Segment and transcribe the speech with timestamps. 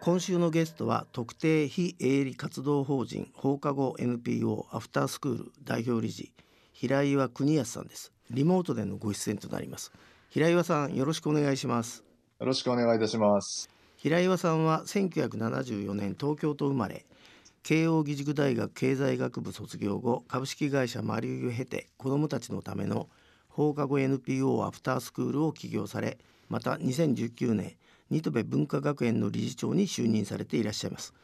[0.00, 6.32] 今週のゲストは特定非営利活動法人放課後 NPO アフタースクール代表理事
[6.72, 8.12] 平岩邦康さんです。
[8.30, 9.92] リモートでのご出演となります。
[10.30, 12.04] 平岩さんよろしくお願いします。
[12.40, 13.70] よろしくお願いいたします。
[13.96, 17.06] 平岩さんは1974年東京と生まれ
[17.62, 23.08] 慶應義塾大学経済学部卒業後株式会社マリューを経て子どもたちのための
[23.54, 26.18] 放課後 NPO アフタースクールを起業され
[26.48, 27.76] また2019年
[28.10, 31.14] 新戸部文化学園の理事長に就任されていらっしゃいます、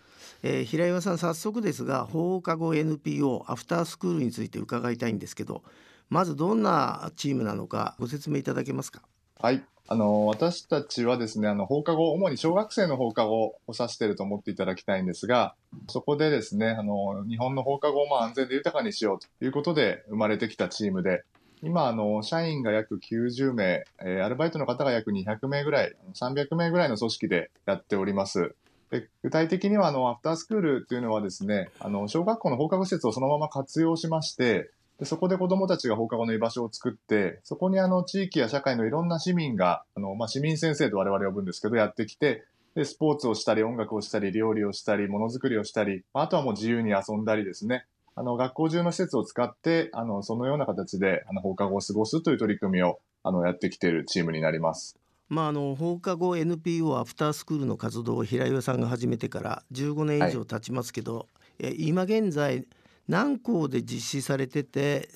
[0.45, 5.65] えー、平岩さん早速ですが放課後 NPO アフタースクールについて伺いたいんですけど
[6.09, 9.03] まずどんなチームなのかご説明いただけますか？
[9.41, 9.65] はい。
[9.92, 15.56] あの私たちはですねあの放課後主に小学生の放課後を指していると思っていただきたいんですが
[15.89, 21.25] そこでですねあの日本の放課後をまあ安全で豊かにしようということで生まれてきたチームで
[21.62, 28.55] 今、あの、社員が約90名、えー、アルバイトの方が約200名ぐらい、300名ぐらいの組織でやっております。
[28.91, 47.86] で具体的には、あの、アフタースクールっていうのはですね、あの、小学校の放課後施設をそのまま活用しまして、でそこで子供たちが放課後の居場所を作って、そこにあの、地域や社会のいろんな市民が、あの、まあ、市民先生と我々呼ぶんですけど、やってきて、で、スポーツをしたり、音楽をしたり、料理をしたり、ものづくりをしたり、あとはもう自由に遊んだりですね。
[48.14, 55.00] あの、学校中の施設を使って、あの、そのような形で、あの、放課後を過ごすという取り組みを、あの、やってきているチームになります。
[55.30, 61.28] まあ、あの放課後 NPO アフタースクールの活動を平岩さんが始めてから15年以上経ちますけど、
[61.62, 62.67] はい、今現在
[63.06, 65.08] 何校で実施されてて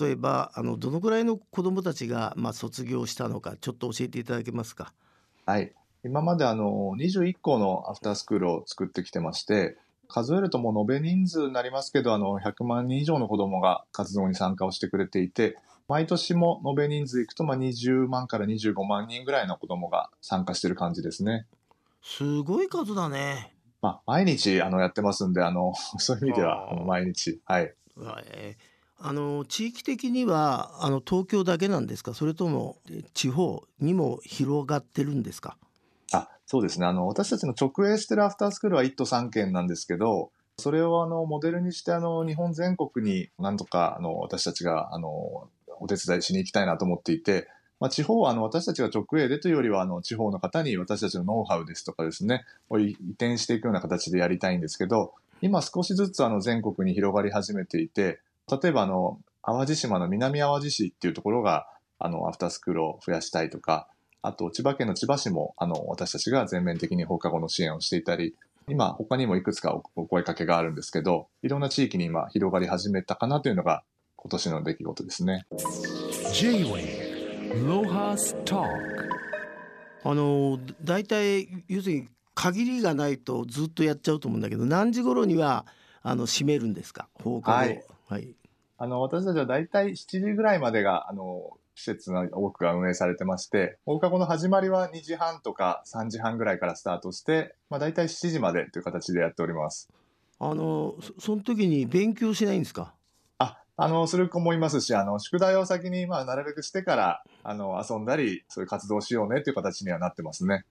[0.00, 4.94] 例えばあのどのぐらいの子どもたちが、まあ、卒業したのかちょっと教えていただけますか？
[5.44, 5.72] はい
[6.06, 9.76] 今まであの21校のアフタースクールを作ってきてまして
[10.14, 21.46] 数えるともう延べ人数になりますけど、あの、100万人以上の子供が活動に参加をしてくれていて、毎年も延べ人数いくと、まあ、20万から25万人ぐらいの子供が参加してる感じですね。
[22.00, 23.56] すごい数だね。
[23.82, 27.74] まあ、毎日、あの、やってますんで、あの、 そういう意味では、あの毎日、はい。
[29.06, 32.14] あの地域的にはあの東京だけなんですか？
[32.14, 32.78] それとも
[33.12, 35.58] 地方にも広がってるんですか？
[36.14, 36.86] あそうですね。
[36.86, 45.48] あの、私たちの直営してるアフタースクールは1都3県なんですけど、それをあの、モデルにしてあの、日本全国になんとかあの、私たちがあの、
[45.80, 47.48] お手伝いしに行きたいなと思っていて、
[47.80, 58.20] まあ、地方はあの私たちが直営でというよりはあの地方の方に私たちのノウハウですとかですねを移転していくような形でやりたいんですけど今少しずつあの全国に広がり始めていて
[58.50, 61.66] 例えばあの淡路島の南淡路市っていうところが
[61.98, 63.88] あのアフタースクールを増やしたいとか
[64.26, 68.34] あと、千葉県の千葉市も、あの、私たちが全面的に放課後の支援をしていたり、
[68.68, 73.82] 今、他にもいくつかお声かけがあるんですけど、いろんな地域に今広がり始めたかなというのが
[74.16, 75.44] 今年の出来事ですね。
[80.04, 85.66] あの、大体、要するに限りがないとずっとやっちゃうと思うんだけど、何時頃には、
[86.02, 87.10] あの、閉めるんですか？
[87.22, 87.58] 放課後。
[87.58, 87.84] はい。
[88.08, 88.34] はい、
[88.78, 99.88] あの、私たちは大体7時ぐらいまでが、あの、施設の多くが運営されてまして、放課後の始まりは2時半とか3時半ぐらいからスタートして、まあ、大体7時までという形でやっております。
[100.38, 102.94] あの、その時に勉強しないんですか？
[103.38, 110.64] あ、あの、する子もいますし、あの、宿題を先に、まあ、なるべくしてから、あの、遊んだり、そういう活動しようねという形にはなってますね。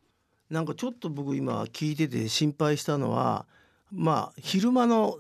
[0.50, 3.46] なんかちょっと僕今聞いてて心配したのは、
[3.92, 5.18] まあ、昼間の、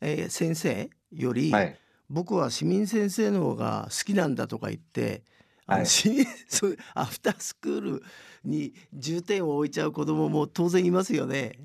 [0.00, 1.78] えー、先生より、はい
[2.12, 5.22] 僕は市民先生の方が好きなんだとか言って、
[5.66, 8.02] はい、市民 そうアフタースクール
[8.44, 11.58] に重点を置いちゃう子どもも当然いますよね。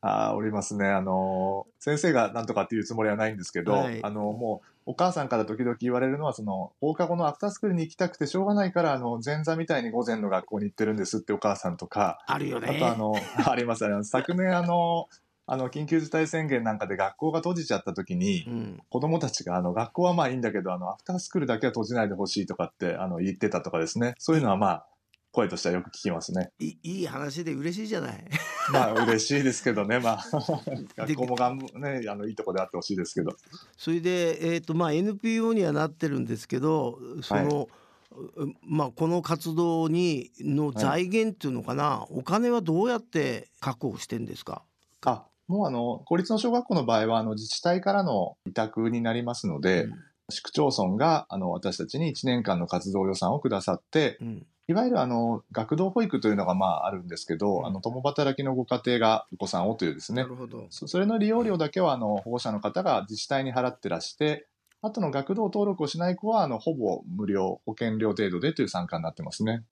[0.00, 0.88] あおりますね。
[0.88, 12.76] あの先生が何とかっていうつもりはないんですけど、はい、あのもうお母さんから時々言われるのはその放課後のアフタースクールに行きたくてしょうがないからあの前座みたいに午前の学校に行ってるんですってお母さんとかあるよね。
[12.76, 13.14] あとあの
[13.48, 14.10] ありますあります。
[14.10, 15.06] 昨年あの
[15.46, 24.14] あの、緊急事態宣言なんかで学校が閉じちゃった時に、うん、子供たちが、あの、学校はまあいいんだけど、あの、アフタースクールだけは閉じないでほしいとかって、あの、言ってたとかですね。
[24.18, 24.86] そういうのはまあ、
[25.32, 26.52] 声としてはよく聞きますね。
[26.58, 28.24] いいい話で嬉しいじゃない。
[28.70, 30.24] まあ嬉しいですけどね、まあ
[30.94, 33.34] 学校もがんねあのいいとこであってほしいですけど。
[33.78, 44.62] それでえっ、ー、とまあ NPO にはなってるんですけど、その、はい、まあこの活動にの財源っていうのかな、はい、お金はどうやって確保してんですか？
[45.06, 49.92] あ、もうあの、公立の小学校の場合は、あの、自治体からの委託になりますので、うん、
[50.30, 60.22] 市区町村が、あの、私たちに1年間の活動予算をくださって、うん、いわゆるあの、学童保育というのがまああるんですけど、うん、あの、共働きのご家庭がお子さんをというですね。
[60.22, 60.66] なるほど。
[60.70, 64.46] それの利用料だけは、あの、保護者の方が自治体に払ってらして、
[64.80, 69.64] あとの学童登録をしない子は、あの、ほぼ無料、保険料程度でという参加になってますね。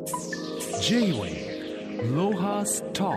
[0.83, 1.61] J-Way
[2.15, 3.11] ロハスタ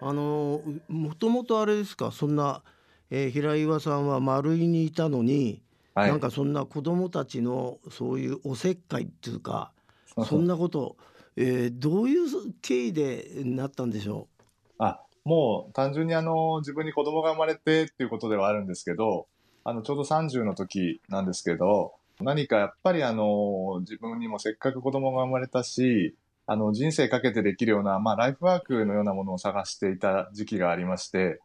[0.00, 2.12] あのもともとあれですか？
[2.12, 2.62] そんな、
[3.10, 5.62] えー、平岩さんは丸井にいたのに、
[5.94, 9.72] はい、なんかそんな子供たちのそういうおせっかいっていうか
[10.26, 10.96] そんなこと、
[11.36, 12.26] えー、どういう
[12.62, 14.44] 経緯でなったんでしょう？
[14.78, 19.26] あもう単純にあの自分に子供が生まれてっていうことではあるんですけど
[19.64, 26.16] あのちょうど30の時なんですけど何かやっぱりあの自分にもせっかく子供が生まれたし
[26.50, 31.40] あの、人生かけてできるような、まあ、ライフワークのようなものを探していた時期がありまして、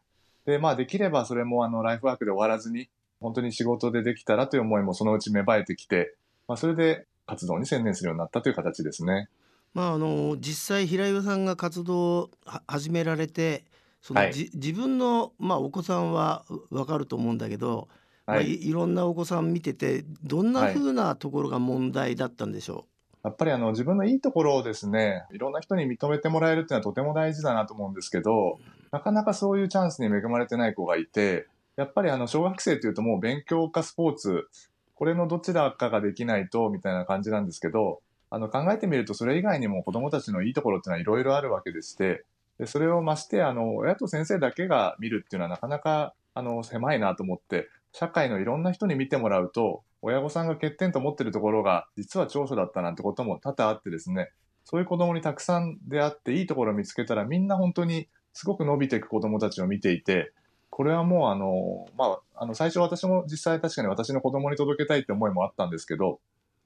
[0.46, 2.88] で、まあ、できればそれも、あの、ライフワークで終わらずに、
[3.20, 6.14] 本当に仕事でできたらという思いもそのうち芽生えてきて、
[6.48, 9.28] まあ、それで活動に専念するようになったという形ですね。
[9.74, 12.30] まあ、あの実際平岩さんが活動を
[12.66, 13.64] 始められて
[14.00, 17.88] その、はい、自分の、まあ、お子さんは分かると思うんだけど、
[18.24, 18.44] はい。
[18.44, 22.86] まあ、いろんなお子さん見ててどんなふうなところが問題だったんでしょう、はい
[23.24, 28.58] やっぱりあの自分のいいところをですね、いろんな人に認めてもらえるっていうのはとても大事だなと思うんですけど、
[28.92, 34.46] なかなかそういうチャンスに恵まれてない子がいて、やっぱりあの小学生というともう勉強かスポーツ、
[34.94, 42.24] これのどちらかができないとみたいな感じなんですけど、あの考えてみるとそれ以外にも子供たちのいいところっていうのはいろいろあるわけでして、
[42.58, 54.32] でそれをましてあの親と先生だけが見るっていうのはなかなかあの狭いなと思って、社会のいろんな人に見てもらうと、親御さんが欠点と思ってるところが実は長所だったなんてことも多々あってですね、
[54.64, 60.32] そういう子供にたくさん出会っていいところを見つけたらみんな本当にすごく伸びていく子供たちを見ていて、
[60.70, 66.18] これはもうあの、まあ、あの最初私も実際確かに私の子供に届けたいって思いもあったんですけど、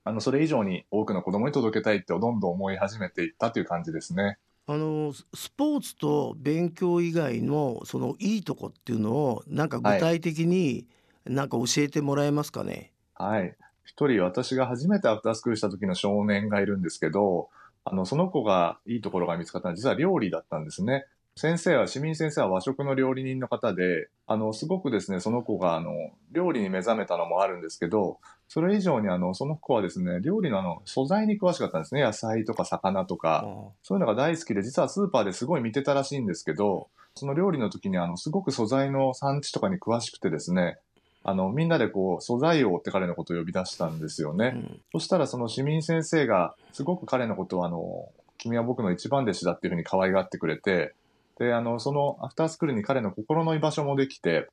[0.04, 4.38] あのそれ以上に多くの子供に届けたいってどんどん思い始めていったという感じですね。
[4.66, 10.86] あのスポーツと勉強以外のそのいいとこっていうのをなんか具体的に
[11.28, 12.92] なんか教えてもらえますかね？
[13.14, 13.54] はい。
[13.84, 17.48] 一人私が初めてアフタースクールした時の少年がいるんですけど、
[17.84, 21.06] あの、その子がいいところが見つかったのは実は料理だったんですね。
[21.36, 25.92] 先生は、市民先生は和食の料理人の方で、あの、すごくですね、その子が、あの、
[26.32, 32.02] 料理に目覚めたのもあるんですけど、それ以上に、あの、その子はですね、料理のあの、素材に詳しかったんですね。
[32.02, 33.46] 野菜とか魚とか、
[33.84, 40.78] そういうのが大好きで、実はスーパーですごい見てたらしいんですけど、その料理の時に、あの、すごく素材の産地とかに詳しくてですね、
[41.25, 44.53] あの、みんなでこう、素材王って彼のことを呼び出したんですよね。
[44.55, 50.94] うん、そしたらその市民先生が、すごく彼のことをあの、君は僕の一番弟子だっていうふうに可愛がってくれて、
[51.38, 54.49] で、あの、そのアフタースクールに彼の心の居場所もできて、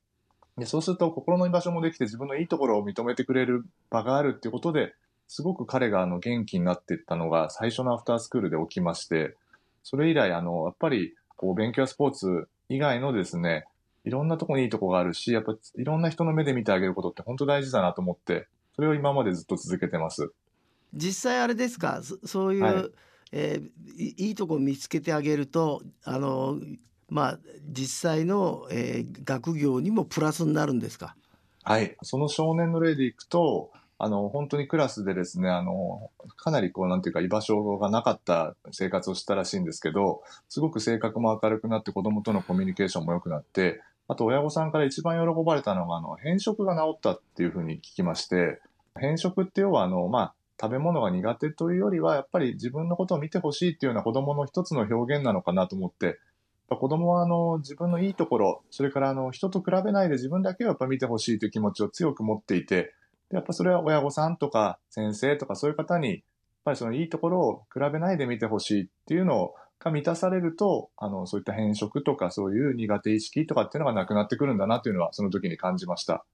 [0.58, 4.94] でそうすると心の居場所もできて自分のいいところを認めてくれる場があるっていうことで、
[5.28, 9.36] すごく彼があの元気になっていったのが最初のアフタースクールで起きまして、
[9.84, 13.66] それ以来あの、やっぱりこう勉強やスポーツ以外のですね、
[14.06, 20.32] いろんなとこにいいとこがあるし、やっぱいろんな人の目で見てあげることって本当大事だなと思って、それを今までずっと続けてます。
[20.94, 22.92] 実際あれですか、そういう、はい、
[23.32, 26.60] えー、いいとこ見つけてあげると、あの
[27.10, 31.16] まあ実際の、えー、学業にもプラスになるんですか？
[31.64, 48.62] はい、その少年の例でいくと、あの、本当にクラスでですね、あの、かなりこう、なんていうか居場所がなかった生活をしたらしいんですけど、すごく性格も明るくなって子供とのコミュニケーションも良くなって、あと親御さんから一番喜ばれたのが、あの、変色が治ったっていうふうに聞きまして、
[49.00, 56.20] 変色って要は、あの、まあ、食べ物が苦手というよりは、やっぱり自分のことを見てほしいっていうような子供の一つの表現なのかなと思って、
[56.70, 62.94] 子供はあの自分のいいところ、それからあの人と比べないで自分だけをやっぱ見てほしいという気持ちを強く持っていて、
[63.32, 66.20] やっぱそれは親御さんとか先生とかそういう方に、やっ
[66.66, 76.26] ぱりそのいいところを比べないで見てほしいっていうのをが満たされると、あの、そういった変色とかそういう苦手意識とかっていうのがなくなってくるんだなというのは、その時に感じました。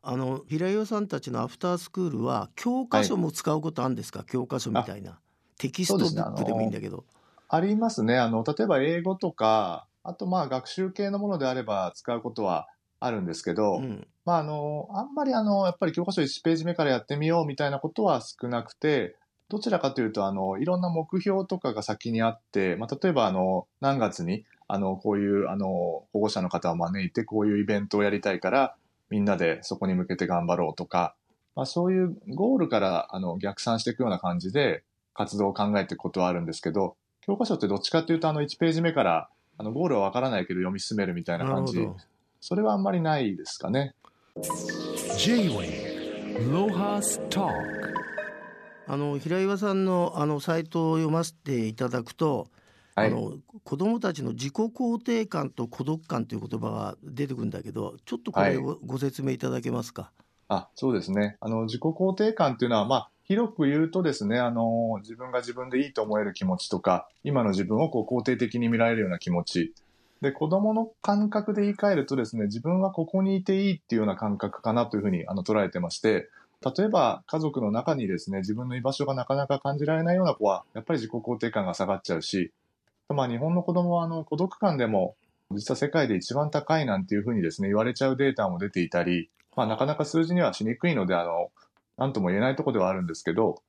[0.00, 5.18] あの、平岩さんたちのアフタースクールは、教科書も使うことあるんですか、はい、教科書みたいな。
[5.58, 7.04] テキストブックでもいいんだけど。
[7.48, 8.18] ありますね。
[8.18, 12.68] あの、例えば英語とか、あとまあ学習系のものであれば使うことは
[13.00, 19.16] あるんですけど、うん、まああの、あんまりあの、やっぱり教科書1ページ目からやってみようみたいなことは少なくて、
[19.48, 25.66] どちらかというと、あの、いろんな目標とかが先にあって、まあ、例えば、あの、何月に、あの、こういう、あの、
[26.12, 28.74] 保護者の方を招いて、こういうイベントをやりたいから、
[29.10, 31.14] みんなでそこに向けて頑張ろうとか、
[31.54, 34.82] まあ、そういうゴールから、あの、逆算していくような感じで、
[35.14, 41.86] 活動を考えていくことはあるんですけど、教科書ってどっちかというと、あの、1ページ目から、あの、ゴールはわからないけど読み進めるみたいな感じ。
[42.40, 43.94] それはあんまりないですかね。
[45.16, 47.48] J-Way ロハスタ
[48.86, 52.48] あの平岩さんのあのサイトを読ませていただくと、
[52.94, 60.10] はい、あの子どもたちの自己肯定感と孤独感という言葉が出てくるんだけどちょっとこれをご説明いただけますか？
[60.48, 69.74] あそうですねあの自己肯定感というのは、まあ、広く言うとですね、あの、自分が自分でいいと思える気持ちとか、今の自分をこう肯定的に見られるような気持ち。
[70.20, 76.28] で、子供の感覚で言い換えるとですね、自分はここにいていいっていうような感覚かなというふうにあの捉えてまして、
[76.64, 82.52] 例えば家族の中にですね、自分の居場所がなかなか感じられないような子は、やっぱり自己肯定感が下がっちゃうし、
[83.08, 85.14] まあ日本の子供はあの孤独感でも
[85.52, 91.50] 実は世界で一番高いなんていうふうにですね、言われちゃうデータも出ていたり、まあなかなか数字にはしにくいので、あの、
[91.96, 93.62] なんとも言えないところではあるんですけど、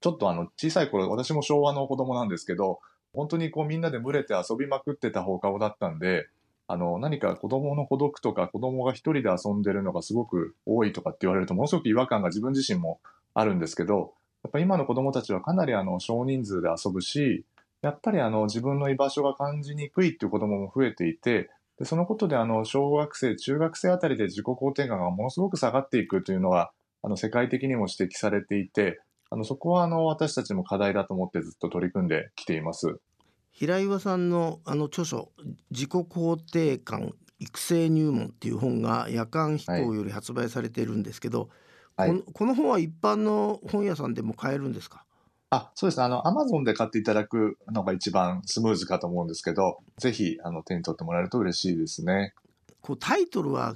[0.00, 2.80] ちょっとあの、小さい頃、私も昭和の子供なんですけど、
[3.12, 6.28] 本当にこうみんなで群れて遊びまくってた放課後だったんで、
[6.72, 13.00] あの、何か子供の孤独とか子供が一人で遊んでるのがすごく多いとかって言われると、ものすごく違和感が自分自身も
[13.34, 17.44] あるんですけど、やっぱ今の子供たちはかなりあの少人数で遊ぶし、
[17.82, 21.50] やっぱりあの自分の居場所が感じにくいっていう子供も増えていて、
[21.80, 26.70] でそのことであの小学生、中学生あたりで自己肯定感がものすごく下がっていくというのは、
[27.02, 33.00] あの世界的にも指摘されていて、あのそこはあの私たちも課題だと思ってずっと取り組んできています。
[33.52, 35.32] 平岩さんのあの著書
[35.70, 41.50] 「自己肯定感育成入門」っていう本が夜間飛行より発売されているんですけど、
[41.96, 45.04] はい、このこの本は一般の本屋さんでも買えるんですか？
[45.52, 46.00] あ、そうです。
[46.00, 52.34] あの、アマゾンで買っていただくのが一番スムーズかと思うんですけど、ぜひ、あの、手に取ってもらえると嬉しいですね。
[52.80, 53.74] こう、タイトルは、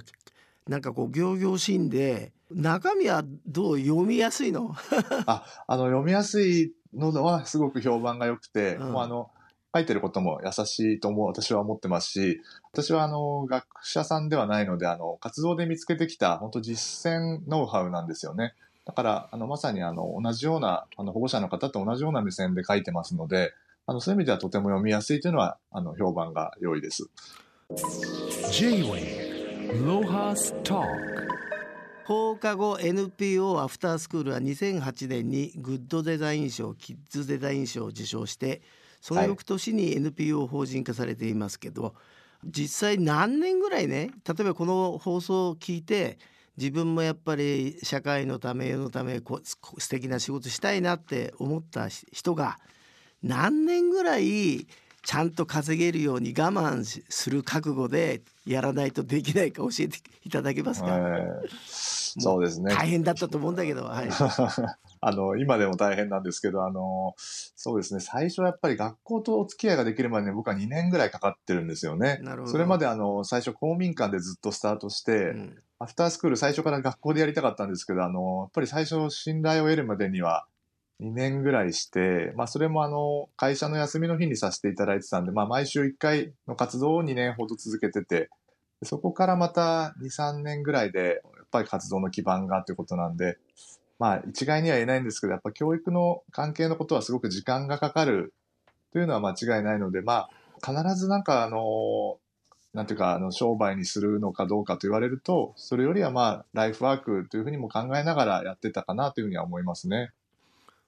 [0.69, 4.73] なんかこう、行々しいんで、中身はどう読みやすいの？
[5.27, 9.31] あ、あの、読みやすいのはすごく評判が良くて、うん、もうあの、
[9.75, 12.41] 書いてることも優しいと思う、私は思ってますし、
[12.71, 18.53] 私はあの、学者さんではないので、あの、活動で見つけてきた、本当実践ノウハウなんですよね。
[18.85, 23.51] だから、あの、まさにあの、同じような、あの、保護者の方と同じような目線で書いてますので、
[23.85, 27.09] あの、そういう意味ではとても読みやすいというのは、あの、評判が良いです。
[32.05, 38.61] 放課後 NPO アフタースクールは2008年にグッドデザイン賞キッズデザイン賞を受賞して
[39.05, 41.93] その翌年に NPO 法人化されていますけど、はい、
[42.49, 46.17] 実際何年ぐらいね例えばこの放送を聞いて
[46.57, 52.57] 自分もやっぱり社会のため世のためこ素敵な仕事したいなって思った人が
[53.21, 54.65] 何年ぐらい
[55.03, 60.99] ちゃんと稼げるように我慢する覚悟でやらないとできないか教えていただけますか、
[61.67, 62.73] そうですね。
[62.73, 64.09] 大変だったと思うんだけど、はい、
[65.07, 67.99] あの今でも大変なんですけどあのそうですね。
[67.99, 72.21] 最初はやっぱり学校とお付き合いができるまでに僕は2年ぐらいかかってるんですよね。
[72.47, 80.47] それまであの最初公民館でずっとスタートして、うん、アフタースクール最初から学校でやりたかったんですけど、あの、やっぱり最初信頼を得るまでには
[81.01, 88.29] 2年ぐらいして、まあそれもあの、会社の休みの日にさせていただいてたんで、まあ毎週1回の活動を2年ほど続けてて、
[88.81, 93.37] そこからまた2、3年ぐらいで、やっぱり活動の基盤がということなんで、
[93.99, 98.33] まあ一概には言えないんですけど、やっぱ教育の関係のことはすごく時間がかかる
[98.91, 100.29] というのは間違いないので、まあ
[100.65, 102.17] 必ずなんかあの、
[102.73, 110.11] なんていうか、あの、商売にするのかどうかと言われると、それよりはまあ、ライフワークというふうにも考えながらやってたかなというふうには思いますね。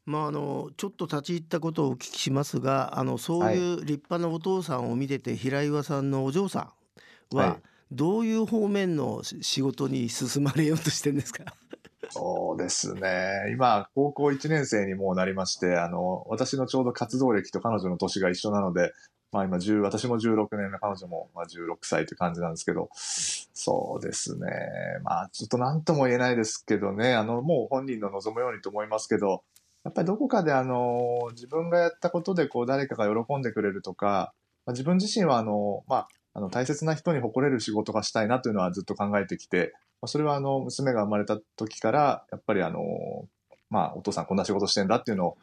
[0.05, 6.71] まあ、あのちょっと立ち入ったことをお聞きしますがあのそういう立派なお父さんを見てて、はい、平岩さんのお嬢さ
[7.33, 7.59] んは
[7.91, 11.43] どういう方面の仕事に進まれようとしてるんですか？
[12.09, 13.49] そうですね。
[13.51, 18.93] 今高校1年生にもうなりましてあの私のちょうど活動歴と彼女の年が一緒なので
[19.31, 24.47] まあ今10、私も16年目、彼女もまあ16歳という感じなんですけど、そうですね。
[25.03, 29.43] まあちょっと何とも言えないですけどね、あの、もう本人の望むようにと思いますけど、
[29.83, 34.33] やっぱりどこかであの、自分がやったことでこう誰かが喜んでくれるとか、
[34.65, 42.79] ま、自分自身はあの、まあ、あの大切な人に誇れる仕事がしたいなというのはずっと考えてきて、まあ、それはあの娘が生まれた時からやっぱりあの
[43.71, 45.37] まあお父さんこんな仕事してんだっていうのを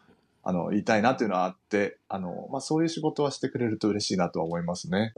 [0.47, 5.15] あの、言いたいなっていうのはあって、あの、まあ、そういう仕事はしてくれると嬉しいなと思いますね。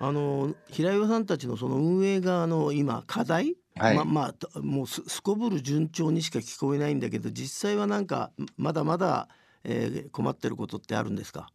[0.00, 9.28] あの平岩さんたちのその運営側の今課題、はい、ままあもうすこぶる順調にしか聞こえないんだけど実際はなんかまだまだ、
[9.64, 11.48] えー、困ってることってあるんですか？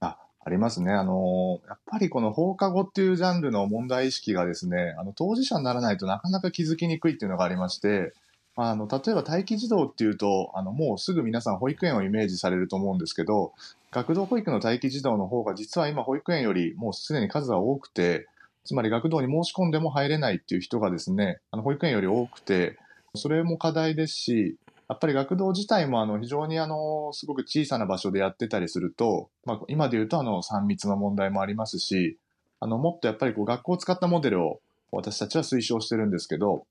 [0.00, 0.92] あありますね。
[0.92, 8.12] あのやっぱりこの放課後っていうジャンルの問題意識がですねあの当事者にならないとなかなか気づきにくいっていうのがありまして
[8.58, 13.52] あの、例えば待機児童っていうと、あの、もうすぐ皆さん保育園をイメージされると思うんですけど、
[13.90, 18.28] 学童保育の待機児童の方が実は今保育園よりもうすでに数は多くて、
[18.64, 22.78] つまり学童に申し込んでも入れないっていう人がですね、あの保育園より多くて、
[23.14, 24.56] それも課題ですし、
[24.88, 32.18] やっぱり学童自体もあの非常にあのすごく小さな場所でやってたりすると、まあ、今で言うとあの3密の問題もありますし、
[32.60, 34.60] あのもっとやっぱりこう学校を使ったモデルを
[34.92, 36.66] 私たちは推奨してるんですけど、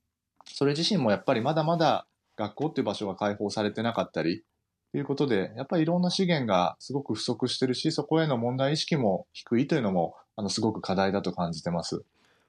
[0.46, 2.08] それ自身もやっぱりまだまだ
[2.38, 4.44] 学校っていう場所が開放されてなかったり、
[4.96, 12.06] ということで、やっぱりいろんな資源がすごく不足してるし、そこへの問題意識も低いというのも、あの、すごく課題だと感じてます。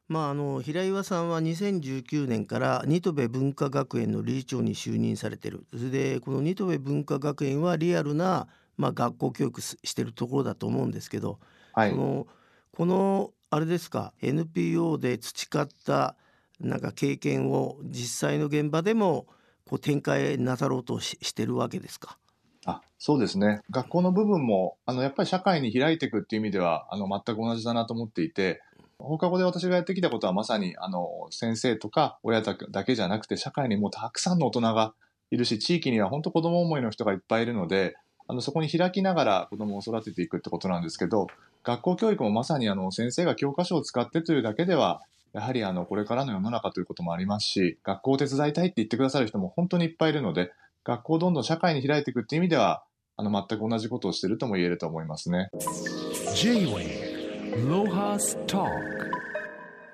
[0.08, 5.66] まあ、あの平岩さんは2019年から新戸部文化学園の理事長に就任されてる。
[5.72, 8.46] それでこの新戸部文化学園はリアルな、
[8.76, 11.40] まあ、学校教育してるところだと思うんですけど、
[11.72, 12.26] はい、その
[12.72, 16.16] このあれですか NPO で培った
[16.60, 19.26] なんか経験を実際の現場でも
[19.68, 22.18] こう展開なさろうとししてるわけですか？
[22.64, 23.62] あそうですね。
[23.70, 28.62] 学校の部分もあのやっぱり社会に開いていくっていう意味ではあの全く同じだなと思っていて
[28.98, 34.94] 放課後で私がやってきたことはまさにあの先生とか親だけじゃなくて社会にもたくさんの大人が
[35.30, 37.96] いるし地域には本当子供思いの人がいっぱいいるので
[38.28, 41.28] あのそこに開きながら子供を育てていくってことなんですけど
[41.62, 50.52] 学校教育もまさにあの先生が教科書を使ってというだけではやはりあのこれからの世の中ということもありますし学校を手伝いたいって言ってくださる人も本当にいっぱいいるので
[50.84, 52.82] 学校をどんどん社会に開いていくっていう意味では
[53.16, 55.50] あの全く同じことをしてるとも言えると思いますね。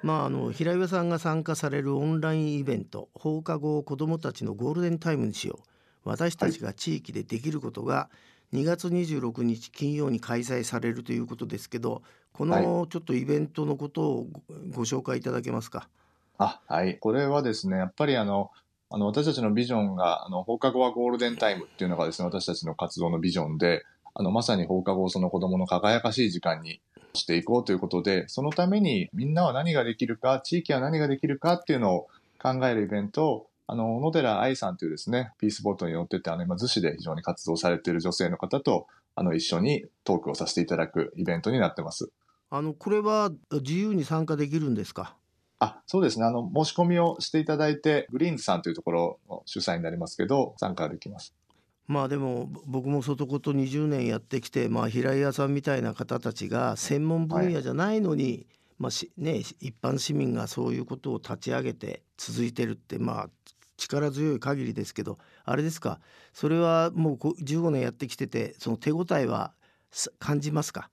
[0.02, 5.66] まあ、あの平岩さんが参加されるオンラインイベント放課後を子どもたちのゴールデンタイムにしよう。
[6.04, 8.10] 私たちが地域でできることが
[8.52, 14.26] 2月26日金曜に開催されるということですけどこのちょっとイベントのことを
[14.70, 15.88] ご紹介いただけますか？
[16.38, 16.98] あはい。
[16.98, 18.50] これはですねやっぱりあの
[18.90, 26.80] あの私たちのビジョンがあの放課後はゴールデンタイムっていうのがですね私たちの活動のビジョンであのまさに放課後その子どもの輝かしい時間に
[27.14, 32.08] していこうということで、そのためにみんなは何ができるか、地域は何ができるかっていうのを
[32.40, 42.10] 考えるイベントを、あの、小野寺愛さんというですね、ピースボートに乗ってて、あの、今、逗子で非常に活動されている女性の方と、あの、一緒にトークをさせていただくイベントになってます。
[42.50, 45.16] あの、これは自由に参加できるんですか？
[45.58, 46.26] あ、そうですね。
[46.26, 51.34] あの、申し込みをしていただいて、グリーンズさんというところの主催になりますけど、参加できます。
[51.88, 58.46] まあでも僕も外こと20年やってきて、まあ、平井屋さんみたいな方たちが専門分野じゃないのに、はい、
[58.78, 63.30] まあしね、一般市民がそういうことを立ち上げて続いてるってまあ
[63.76, 65.98] 力強い限りですけどあれですか？
[66.32, 69.52] それはもう15年やってきててその手応えは
[70.18, 70.88] 感じますか？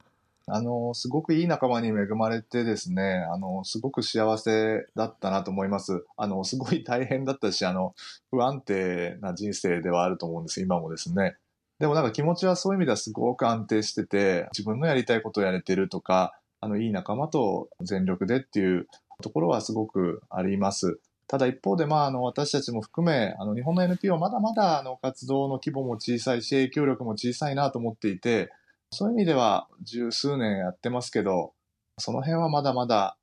[0.52, 6.06] あの、すごくいい仲間に恵まれてですね、あの、すごく幸せだったなと思います。
[6.18, 7.94] あの、すごい大変だったし、あの、
[8.32, 11.38] 不安定な人生ではあると思うんです、今もですね。
[11.80, 18.88] でもなんか気持ちはそういう意味ではすごく安定してて、自分のやりたいことをやれてるとか、あの、いい仲間と全力でっていう
[19.22, 21.00] ところはすごくあります。
[21.30, 28.52] ただ一方で、まあ、あの、私たちも含め、あの、日本の NPO はまだまだ、あの、活動の規模も小さいし、影響力も小さいなと思っていて、
[28.91, 31.54] そういう意味では十数年やってますけど、
[31.97, 33.17] その辺はまだまだ、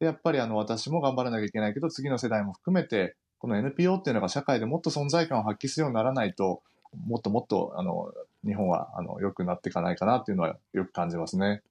[0.00, 6.62] でやっぱりあの私も頑張らなきゃいけないけど、次の世代も含めて、この NPO っていうのが社会でもっと存在感を発揮するようにならないと、
[7.06, 8.12] もっともっとあの
[8.44, 11.62] 日本はあの良くなっていかないかなっていうのはよく感じますね。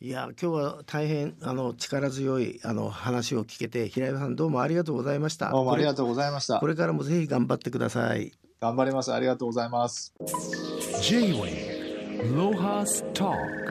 [0.00, 5.50] いや今日は大変あの力強いあの話を聞けて平岩さんどうもありがとうございました。
[5.50, 6.58] どうもありがとうございました。
[6.58, 8.32] これからもぜひ頑張ってください。
[8.60, 9.12] 頑張ります。
[9.12, 10.12] ありがとうございます。
[11.00, 11.73] J-Way
[12.32, 13.63] ロハスター